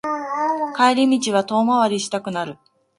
[0.75, 2.57] 帰り道は遠回りしたくなる